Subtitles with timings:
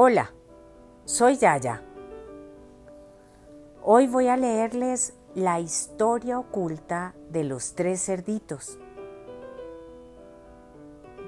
[0.00, 0.30] Hola,
[1.06, 1.82] soy Yaya.
[3.82, 8.78] Hoy voy a leerles la historia oculta de los tres cerditos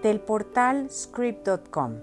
[0.05, 1.97] del portal script.com.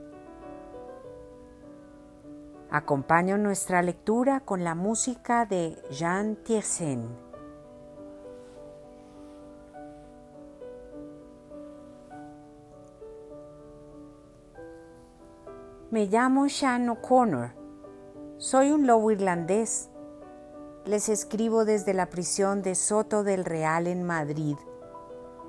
[2.70, 7.27] Acompaño nuestra lectura con la música de Jean Tiersen.
[15.89, 17.51] Me llamo Sean O'Connor.
[18.36, 19.89] Soy un lobo irlandés.
[20.83, 24.57] Les escribo desde la prisión de Soto del Real en Madrid,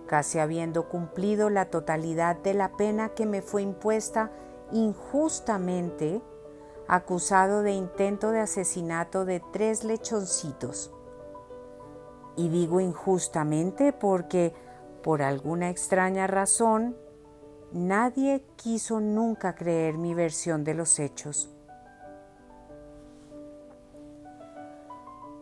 [0.07, 4.31] casi habiendo cumplido la totalidad de la pena que me fue impuesta
[4.71, 6.23] injustamente,
[6.87, 10.93] acusado de intento de asesinato de tres lechoncitos.
[12.37, 14.55] Y digo injustamente porque,
[15.03, 16.97] por alguna extraña razón,
[17.73, 21.51] Nadie quiso nunca creer mi versión de los hechos.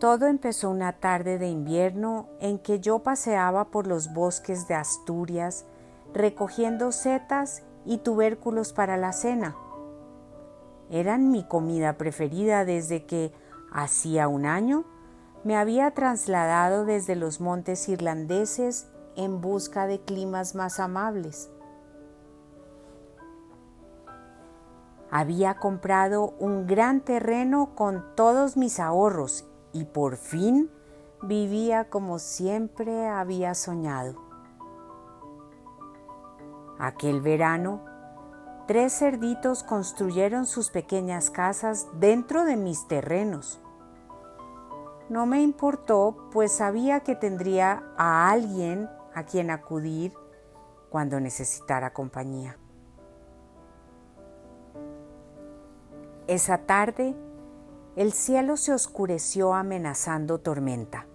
[0.00, 5.64] Todo empezó una tarde de invierno en que yo paseaba por los bosques de Asturias
[6.12, 9.56] recogiendo setas y tubérculos para la cena.
[10.90, 13.32] Eran mi comida preferida desde que,
[13.72, 14.84] hacía un año,
[15.44, 21.50] me había trasladado desde los montes irlandeses en busca de climas más amables.
[25.18, 30.70] Había comprado un gran terreno con todos mis ahorros y por fin
[31.22, 34.20] vivía como siempre había soñado.
[36.78, 37.82] Aquel verano,
[38.66, 43.58] tres cerditos construyeron sus pequeñas casas dentro de mis terrenos.
[45.08, 50.12] No me importó, pues sabía que tendría a alguien a quien acudir
[50.90, 52.58] cuando necesitara compañía.
[56.28, 57.14] Esa tarde,
[57.94, 61.06] el cielo se oscureció amenazando tormenta.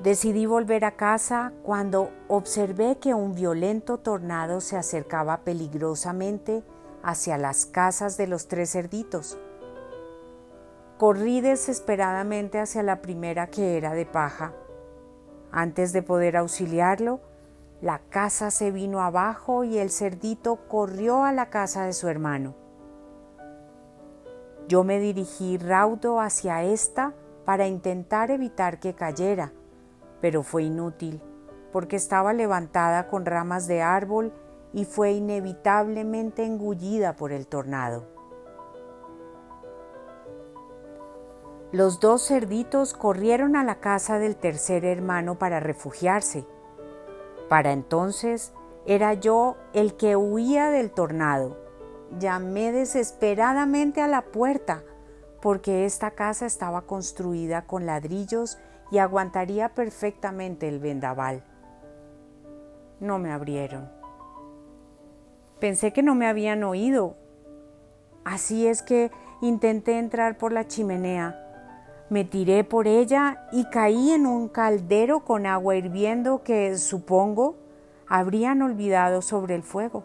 [0.00, 6.62] Decidí volver a casa cuando observé que un violento tornado se acercaba peligrosamente
[7.02, 9.36] hacia las casas de los tres cerditos.
[10.96, 14.52] Corrí desesperadamente hacia la primera que era de paja.
[15.50, 17.20] Antes de poder auxiliarlo,
[17.80, 22.63] la casa se vino abajo y el cerdito corrió a la casa de su hermano.
[24.66, 27.12] Yo me dirigí raudo hacia esta
[27.44, 29.52] para intentar evitar que cayera,
[30.22, 31.20] pero fue inútil,
[31.70, 34.32] porque estaba levantada con ramas de árbol
[34.72, 38.06] y fue inevitablemente engullida por el tornado.
[41.70, 46.46] Los dos cerditos corrieron a la casa del tercer hermano para refugiarse.
[47.48, 48.54] Para entonces
[48.86, 51.63] era yo el que huía del tornado
[52.18, 54.82] Llamé desesperadamente a la puerta
[55.40, 58.58] porque esta casa estaba construida con ladrillos
[58.90, 61.42] y aguantaría perfectamente el vendaval.
[63.00, 63.90] No me abrieron.
[65.58, 67.16] Pensé que no me habían oído.
[68.24, 69.10] Así es que
[69.42, 71.40] intenté entrar por la chimenea.
[72.10, 77.56] Me tiré por ella y caí en un caldero con agua hirviendo que, supongo,
[78.06, 80.04] habrían olvidado sobre el fuego.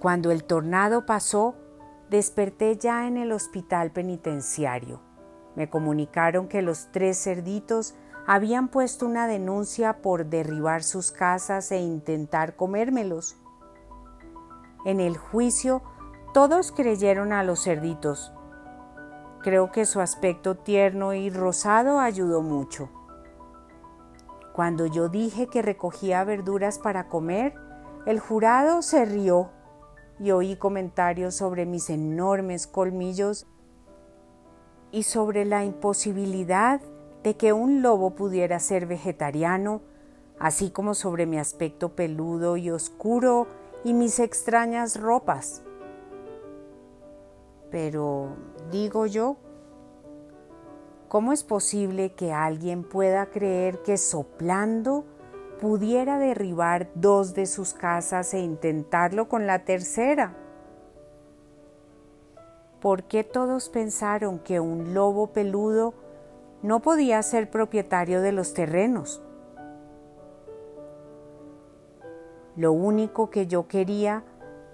[0.00, 1.56] Cuando el tornado pasó,
[2.08, 5.00] desperté ya en el hospital penitenciario.
[5.56, 11.78] Me comunicaron que los tres cerditos habían puesto una denuncia por derribar sus casas e
[11.78, 13.36] intentar comérmelos.
[14.84, 15.82] En el juicio,
[16.32, 18.32] todos creyeron a los cerditos.
[19.42, 22.88] Creo que su aspecto tierno y rosado ayudó mucho.
[24.52, 27.54] Cuando yo dije que recogía verduras para comer,
[28.06, 29.50] el jurado se rió
[30.20, 33.46] y oí comentarios sobre mis enormes colmillos
[34.90, 36.80] y sobre la imposibilidad
[37.22, 39.82] de que un lobo pudiera ser vegetariano,
[40.38, 43.46] así como sobre mi aspecto peludo y oscuro
[43.84, 45.62] y mis extrañas ropas.
[47.70, 48.36] Pero,
[48.70, 49.36] digo yo,
[51.08, 55.04] ¿cómo es posible que alguien pueda creer que soplando
[55.58, 60.34] pudiera derribar dos de sus casas e intentarlo con la tercera?
[62.80, 65.94] ¿Por qué todos pensaron que un lobo peludo
[66.62, 69.20] no podía ser propietario de los terrenos?
[72.56, 74.24] Lo único que yo quería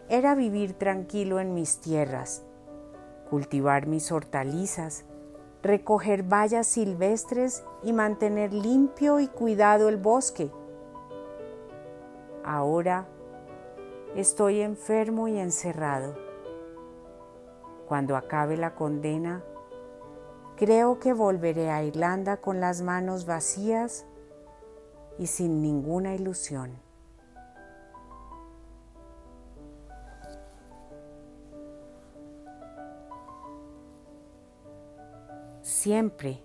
[0.08, 2.44] era vivir tranquilo en mis tierras,
[3.30, 5.04] cultivar mis hortalizas,
[5.62, 10.50] recoger bayas silvestres y mantener limpio y cuidado el bosque
[12.44, 13.06] Ahora
[14.14, 16.14] estoy enfermo y encerrado.
[17.88, 19.42] Cuando acabe la condena,
[20.56, 24.04] creo que volveré a Irlanda con las manos vacías
[25.18, 26.78] y sin ninguna ilusión.
[35.62, 36.42] Siempre,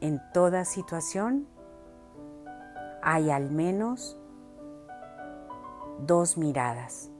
[0.00, 1.46] en toda situación,
[3.02, 4.16] hay al menos
[6.06, 7.10] dos miradas.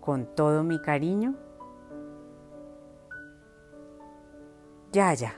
[0.00, 1.34] Con todo mi cariño,
[4.92, 5.34] ya, ya.